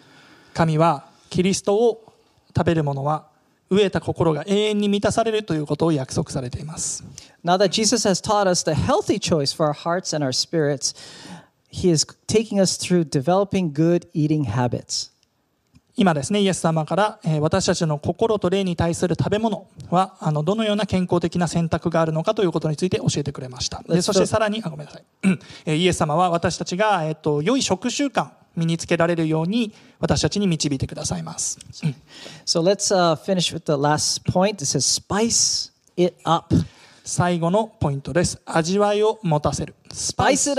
[0.55, 2.13] 神はキリストを
[2.57, 3.27] 食べる者は
[3.71, 7.05] 飢えた心が永遠に満たされるということを約束されています
[7.45, 10.95] Now that Jesus has taught us the healthy choice for our hearts and our spirits,
[11.71, 15.11] He is taking us through developing good eating habits.
[15.99, 31.95] 今ですねイエス様から、えー私たちの心と霊に対する食べ物はあのどのような健康的な選択があるのかということについて教えてくれましたでそしてさらにあごめんなさい、うんえーイエス様は私たちが、えー、と良い食習慣身につけられるように私たちに導いてくださいます、うん
[32.47, 34.63] So let's uh, finish with the last point.
[34.63, 36.55] It says, spice it up.
[37.09, 40.55] 最後のポイントです味わいを持たせるスパイス.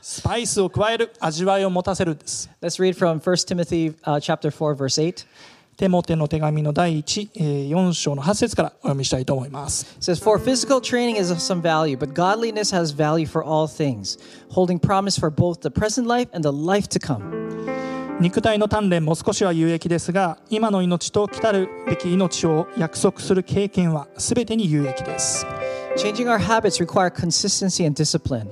[0.00, 5.26] スパイスを加える味わいを持たせるです Let's read from 1 Timothy uh, chapter 4, verse 8.
[5.76, 13.66] テモテの手紙の第1、えー4章の8節からお読みしたいと思います says, For physical training is of some value, but godliness has value for all
[13.66, 14.20] things,
[14.52, 17.48] holding promise for both the present life and the life to come.
[18.20, 25.44] 肉体の鍛錬も少しは有益ですが今の命と来たるべき命を約束する経験は全てに有益です
[25.98, 28.48] Changing our habits require consistency and discipline.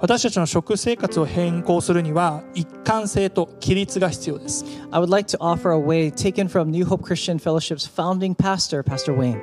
[0.00, 8.34] 私たちの食生活を変更するには一貫性と規律が必要です I would like to offer a way taken from New Hope Christian Fellowship's founding
[8.34, 9.40] pastor, Pastor Wayne.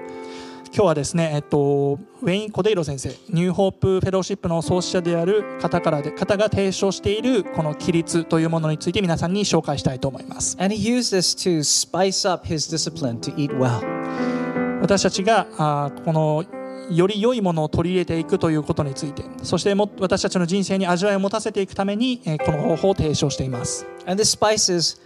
[0.74, 13.82] 今日はですね、えっと、ウェイン・コデイロ先生ニューホープフェローシップの創始者である方からで方が提唱しているこの規律というものについて皆さんに紹介したいと思います And he used this to spice up his discipline to eat well.
[14.82, 16.44] 私たちがあーこの
[16.92, 25.02] より良いものを取り入れていくということについてそしても私たちの人生に味わいを持たせていくために、えーこの方法を提唱しています And this spice is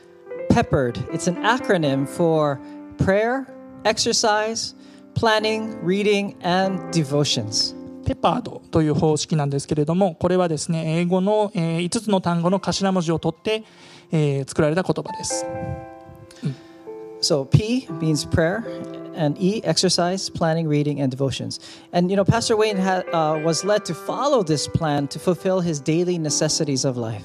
[0.49, 0.93] peppered.
[1.11, 2.59] It's an acronym for
[2.97, 3.45] prayer,
[3.83, 4.75] exercise,
[5.15, 7.75] planning, reading, and devotions.
[8.05, 13.63] ペパードという方式なんですけれどもこれはですね英語の、え5つの単語の頭文字を取って、
[14.11, 15.45] えー作られた言葉です
[17.21, 18.63] So P means prayer,
[19.14, 21.60] and E exercise, planning, reading, and devotions.
[21.92, 25.60] And you know, Pastor Wayne had, uh, was led to follow this plan to fulfill
[25.60, 27.24] his daily necessities of life.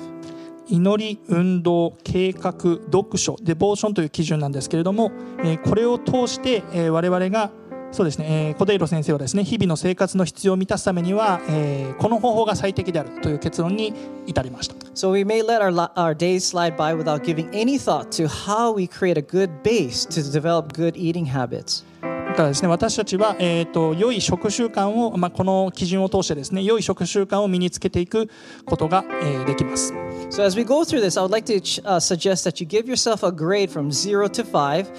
[0.71, 7.51] 祈り運動計画読書デボーションという基準なんですけれども、えーこれを通して、えー我々が
[7.94, 13.94] そうですね、えーコデイロ先生はですね日々の生活の必要を満たすためには、えーこの方法が最適であるという結論に
[14.26, 18.74] 至りました So we may let our, our days slide by without giving any thought to how
[18.74, 21.84] we create a good base to develop good eating habits.
[22.02, 28.28] だからですね私たちは、えー、と良い食習慣を、まあ、この基準を通してですね良い食習慣を身につけていく
[28.64, 29.94] ことが、えーできます
[30.30, 32.88] So as we go through this, I would like to uh, suggest that you give
[32.88, 34.90] yourself a grade from zero to five,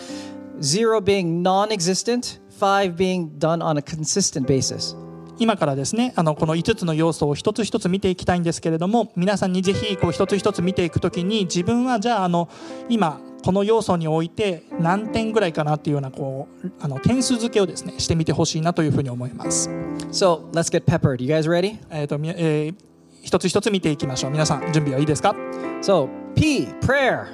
[0.61, 4.95] zero being non existent, five being done on a consistent basis.
[5.37, 12.47] 今からですねあのこの5つの要素を一つ一つ見ていきたいんですけれども皆さんにぜひこう一つ一つ見ていくときに自分はじゃああの
[12.87, 19.69] 今この要素において何点ぐらいかなっていうようなこうあの点数付けをですねしてみてほしいなというふうに思います。
[20.11, 21.21] So let's get peppered.
[21.21, 21.77] You guys ready?
[21.91, 22.75] えーとみえー
[23.21, 25.35] 一つ一つ見ていきましょう皆さん準備はいいですか
[25.81, 27.25] ？So, P, prayer.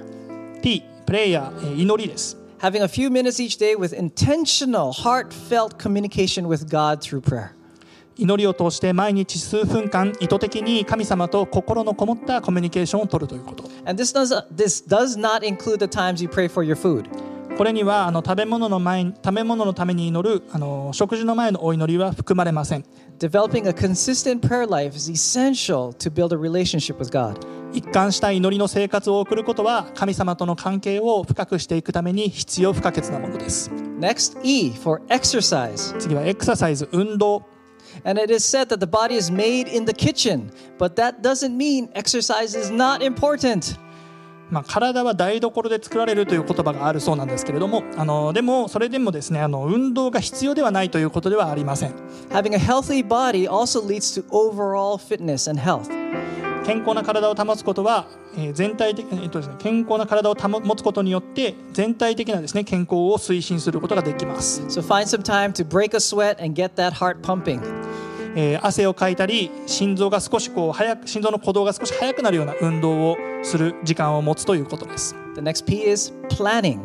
[0.61, 7.20] T プレイヤー、えー祈りです Having a few minutes each day with intentional, heartfelt communication with God through
[7.20, 7.56] prayer.
[8.18, 17.10] 祈りを通して毎日数分間意図的に神様と心のこもったコミュニケーションを取るということ And this does, this does not include the times you pray for your food.
[17.56, 22.84] これにはあの食べ物の前に食べ物のために祈るあの食事の前のお祈りは含まれません
[23.18, 27.38] Developing a consistent prayer life is essential to build a relationship with God.
[27.73, 35.97] 一貫した祈りの生活を送ることは神様との関係を深くしていくために必要不可欠なものです Next, E for exercise.
[35.99, 37.43] 次はエクササイズ運動
[38.03, 41.55] And it is said that the body is made in the kitchen, but that doesn't
[41.55, 43.77] mean exercise is not important.
[44.49, 51.93] まあ、体は台所で作られるという言葉があるそうなんですけれどもあのでもそれでもですねあの運動が必要ではないということではありません
[52.31, 56.00] Having a healthy body also leads to overall fitness and health.
[56.71, 58.07] 健康な体を保つことは、
[58.37, 67.59] えー全体的、えっとですね、健康な体を保持つことによって全体的なですね健康を推進することができます、So find some time to break a sweat and get that heart pumping.
[68.37, 76.79] えー汗をかいたり心臓が少しこう早く心臓の鼓動が少し速くなるような運動をする時間を持つということです The next P is planning.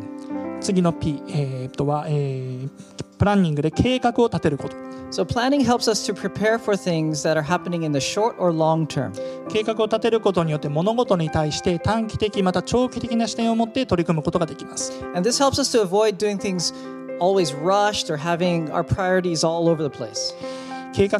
[0.59, 2.69] 次の P、えーっとは、えー
[3.17, 8.50] プランニングで計画を立てること So planning helps us to prepare for things that are happening in the short or
[8.52, 9.12] long term.
[9.48, 16.72] 計画を立てることによって物事に対して短期的また長期的な視点を持って取り組むことができます And this helps us to avoid doing things
[17.20, 20.34] always rushed or having our priorities all over the place.
[20.93, 21.19] 計画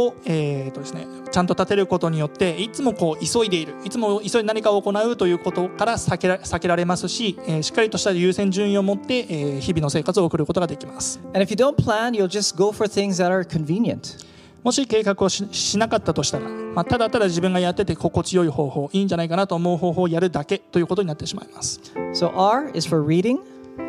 [0.00, 14.24] を、えーとですね、ちゃんと立てることによっていつもこう急いでいるいつも急いで何かを行うということから避けら避けられますし、えーしっかりとした優先順位を持って、えー日々の生活を送ることができます And if you don't plan, you'll just go for things that are convenient.
[14.62, 21.80] もし計画をししなかったとしたら、まあ、ただただ自分がやってて心地よい方法いいんじゃないかなと思う方法をやるだけということになってしまいます
[22.14, 23.38] So R is for reading.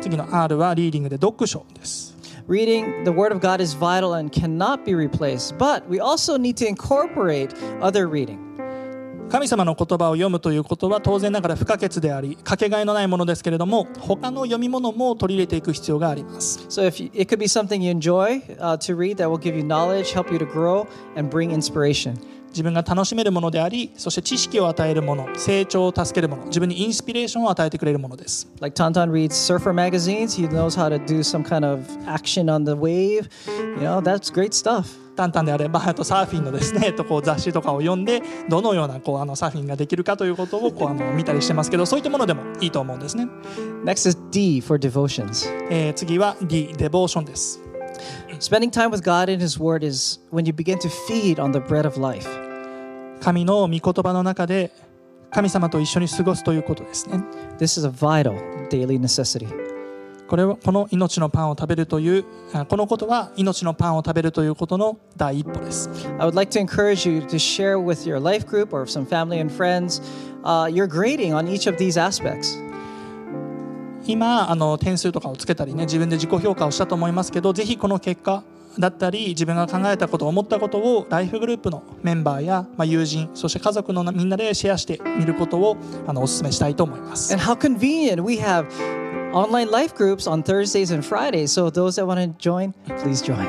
[0.00, 2.16] 次の R はリーディングで読書です
[2.47, 6.57] Reading the Word of God is vital and cannot be replaced, but we also need
[6.57, 8.39] to incorporate other reading.
[9.29, 19.39] 神様の言葉を読むということは当然ながら不可欠でありかけがえのないものですけれども他の読み物も取り入れていく必要があります So if you, it could be something you enjoy uh, to read that will
[19.39, 20.85] give you knowledge, help you to grow,
[21.15, 22.15] and bring inspiration.
[22.48, 32.46] 自分が楽しめるものでありそして知識を与えるもの成長を助けるもの自分にインスピレーションを与えてくれるものです Like Tantan reads surfer magazines, he knows how to do some kind of action
[32.46, 33.28] on the wave.
[33.48, 34.86] You know, that's great stuff.
[35.16, 43.26] 簡単であればあとサーフィンのですね とこう雑誌とかを読んでどのようなこうあのサーフィンができるかということをこうあの見たりしてますけどそういったものでもいいと思うんですね、
[43.84, 45.48] Next is D for devotions.
[45.70, 47.60] えー次は D デボーションです
[48.39, 51.59] Spending time with God in His Word is when you begin to feed on the
[51.59, 52.27] bread of life.
[53.21, 54.71] 神の御言葉の中で
[55.31, 57.23] 神様と一緒に過ごすということですね
[57.57, 58.35] This is a vital
[58.69, 59.47] daily necessity.
[60.27, 69.05] これはこの命のパンを食べるというあこのことは命のパンを食べるということの第一歩です I would like to encourage you to share with your life group or some
[69.05, 70.01] family and friends
[70.43, 72.57] uh, your grading on each of these aspects.
[74.08, 78.42] 今あの点数とかをつけたりね自分で自己評価をしたと思いますけどぜひこの結果
[78.78, 88.66] だったり自分が考えたこと思ったことをライフグループのメンバーや、まあ、友人そして家族のみんなでシェアしてみることをあのお勧めしたいと思います And how convenient we have
[89.32, 91.52] online life groups on Thursdays and Fridays.
[91.52, 93.46] So those that want to join, please join.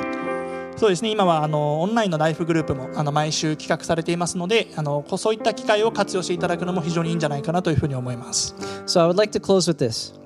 [0.77, 8.55] そうですね今はあのオンラインのライフグループもあの毎週企画されていますのであのこそういった機会を活用していただくのも非常にいいんじゃないかなというふうに思います
[8.85, 10.17] So I would like to close with this.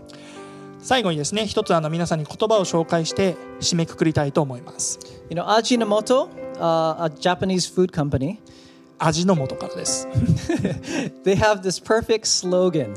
[0.84, 6.28] 最後にですね一つあの皆さんに言葉を紹介して締めくくりたいと思います You know, Ajinomoto,
[6.58, 8.38] uh, a Japanese food company,
[9.00, 10.08] 味の素からです
[11.24, 12.94] they have this perfect slogan.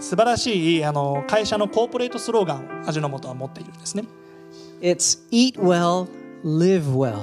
[0.00, 4.04] 素晴らしいあの会社のコーポレートスローガンを味の素は持っているんですね
[4.82, 6.08] It's eat well,
[6.44, 7.16] live well.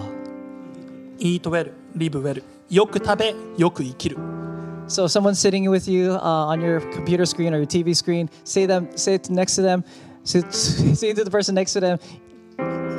[1.19, 4.17] Eat well, live well よく食べ、よく生きる
[4.86, 6.18] So someone sitting with you uh,
[6.52, 9.84] on your computer screen or your TV screen, say them, say it next to them,
[10.24, 11.98] say, say to the person next to them,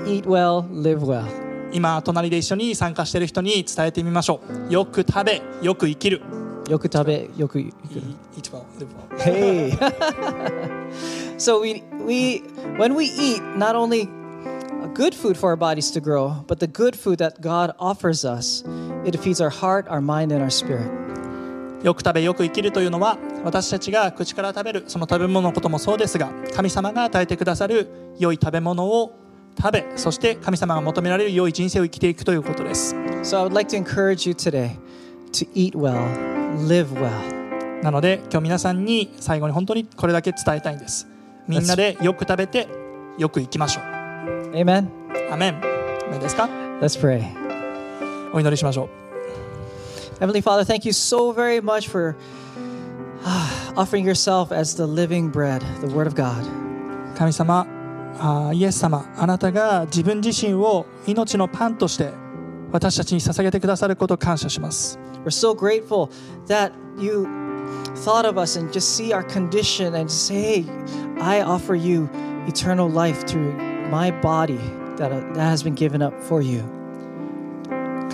[0.08, 1.28] eat well, live well.
[1.72, 6.22] 今隣で一緒に参加している人に伝えてみましょうよく食べ、よく生きる
[6.70, 7.74] Yokutabe, yoku.
[8.38, 9.72] Eat well, live well Hey.
[11.40, 12.44] so we we
[12.78, 14.08] when we eat not only
[14.94, 18.64] good food for our bodies to grow, but the good food that God offers us,
[19.04, 21.03] it feeds our heart, our mind, and our spirit.
[21.85, 29.13] よく食べよく生きるというのは私たちが口から食べるその食べ物のこともそうですが神様が与えてくださる良い食べ物を
[29.57, 34.79] 食べそして神様が求められる良い人生を生きていくということです So I would like to encourage you today
[35.33, 35.95] to eat well,
[36.67, 37.83] live well.
[37.83, 41.07] なので今日皆さんに最後に本当にこれだけ伝えたいんです
[41.47, 42.67] みんなでよく食べて
[43.19, 43.85] よく生きましょう
[44.55, 44.89] Amen.
[45.31, 45.61] アメン
[46.09, 46.49] アメンですか
[46.81, 47.23] Let's pray.
[48.33, 49.04] お祈りしましょう
[50.24, 52.16] Heavenly Father, thank you so very much for
[53.24, 56.46] ah, offering yourself as the living bread, the Word of God.
[57.16, 57.68] 神様
[58.20, 62.12] あーイエス様あなたが自分自身を命のパンとして
[62.72, 66.10] 私たちに捧げてくださることを感謝します We're so grateful
[66.48, 67.28] that you
[68.04, 70.66] thought of us and just see our condition and say, hey,
[71.20, 72.10] I offer you
[72.48, 73.54] eternal life through
[73.90, 74.60] my body
[74.98, 76.73] that, uh, that has been given up for you.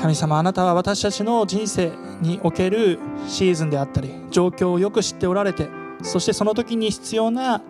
[0.00, 1.92] 神様あなたは私たちの人生
[2.22, 2.98] における
[3.28, 5.68] シーズンであったり状況をよく知っておられて
[6.02, 7.60] そしてその時に必要な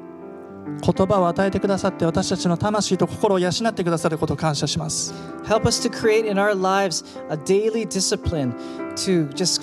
[0.81, 5.13] 言葉を与えてくださって私たちの魂と心を養ってくださることを感謝します
[5.45, 8.55] Help us to create in our lives a daily discipline
[8.95, 9.63] to just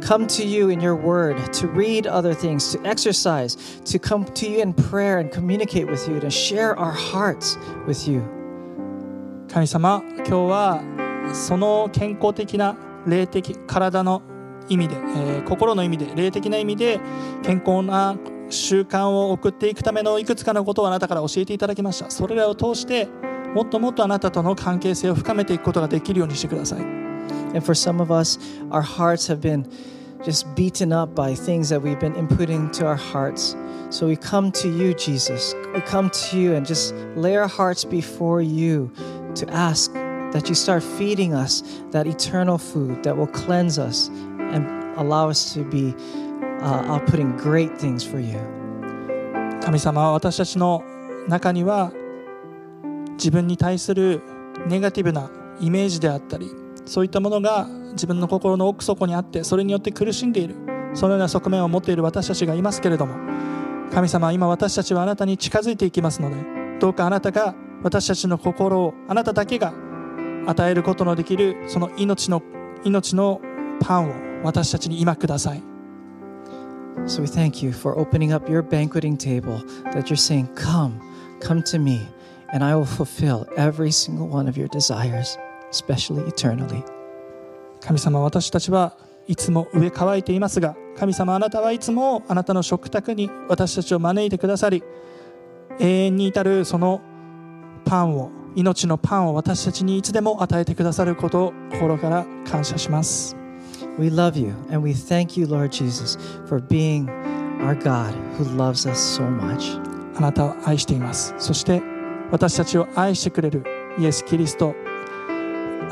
[0.00, 4.48] come to you in your word, to read other things, to exercise, to come to
[4.48, 8.22] you in prayer and communicate with you, to share our hearts with you.
[9.48, 11.01] 神様今日は
[11.32, 14.22] その健康的な霊的体の
[14.68, 17.00] 意味で、えー心の意味で霊的な意味で
[17.42, 18.16] 健康な
[18.48, 23.08] 習慣を送っていくためのいくつかのことをあなたから教えていただきましたそれらを通して
[23.54, 26.80] もっともっとあなたとの関係性を深めていくことができるようにしてください
[27.54, 28.38] And for some of us,
[28.70, 29.66] our hearts have been
[30.24, 33.56] just beaten up by things that we've been inputting to our hearts.
[33.90, 35.54] So we come to you, Jesus.
[35.74, 38.90] We come to you and just lay our hearts before you
[39.34, 39.92] to ask
[40.32, 44.08] that you start feeding us that eternal food that will cleanse us
[44.52, 44.66] and
[44.96, 45.94] allow us to be
[46.60, 48.38] uh, outputting great things for you.
[49.62, 50.82] 神様は私たちの
[51.28, 51.92] 中には
[53.12, 54.20] 自分に対する
[54.66, 55.30] ネガティブな
[55.60, 56.50] イメージであったり
[56.84, 60.56] そういったものが自分の心の奥底にあってそれによって苦しんでいる
[60.94, 63.14] そのような側面を持っている私たちがいますけれども
[63.92, 69.72] 神様今私たちはあなたに近づいていきますのでどうかあなたが私たちの心をあなただけが
[70.46, 72.42] 与えることのできるその命の
[72.84, 73.40] 命の
[73.80, 75.62] パンを私たちに今ください
[77.06, 79.60] So we thank you for opening up your banqueting table,
[79.92, 81.00] that you're saying, Come,
[81.40, 82.06] come to me,
[82.52, 85.36] and I will fulfill every single one of your desires,
[85.70, 86.84] especially eternally.
[87.80, 94.84] 神様私たちはいつも上乾いていますが神様あなたはいつもあなたの食卓に私たちを招いてくださり
[95.80, 97.00] 永遠に至るその
[97.84, 103.36] パンを命のパンを私たちにいつでも与えてくださることを心から感謝します。
[103.98, 107.06] We love you and we thank you, Lord Jesus, for being
[107.60, 109.80] our God who loves us so much.
[110.16, 111.34] あなたを愛しています。
[111.38, 111.82] そして
[112.30, 113.64] 私たちを愛してくれる
[113.98, 114.74] イエス・キリスト。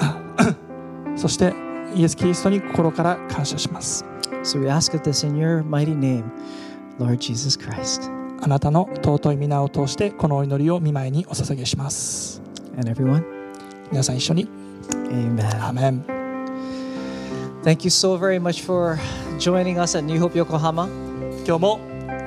[1.16, 1.54] そして
[1.94, 4.04] イエス・キリストに心から感謝します。
[4.42, 6.24] So we ask of this in your mighty name,
[6.98, 8.20] Lord Jesus Christ.
[8.42, 12.40] あなたの尊い皆を通してこのお祈りを見舞いにお捧げします
[12.77, 13.23] And everyone,
[13.91, 14.47] 皆さん一緒に
[14.91, 15.45] amen.
[15.65, 16.03] アーメン
[17.63, 18.97] Thank you so very much for
[19.39, 20.87] joining us at New Hope Yokohama.
[21.45, 21.79] 今日も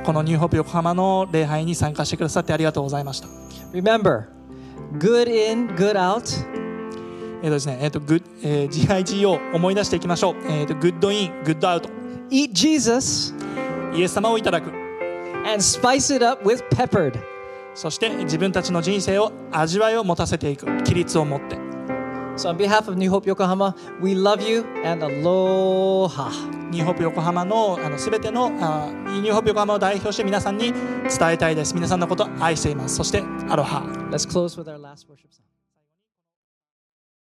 [0.05, 3.29] このニューホープ横浜の礼拝に参加してくださってありがとうございました
[3.73, 4.25] Remember,
[4.99, 6.25] good in, good out.
[7.43, 10.37] えっ、とですね、えっ、と、グッ、えー、GIG を思い出していきましょう。
[10.49, 11.89] えっ、と、グッドイン、グッドアウト。
[12.31, 13.33] Eat Jesus
[13.95, 14.73] イエス様をいただく。
[15.49, 17.19] and spice it up with peppered.
[17.76, 20.66] そして自分たちの人生を味わいを持たせていく。
[20.66, 21.58] 規律を持って。
[22.36, 26.32] So, on behalf of New Hope Yokohama, we love you and aloha.
[26.72, 28.90] ニューホープ横浜のあの全てのあ
[29.22, 31.76] ニューホープ横浜を代表して皆さんに伝えたいです。
[31.76, 32.96] 皆さんのことを愛しています。
[32.96, 33.82] そして、アロハ。
[34.10, 35.53] Let's close with our last worship song.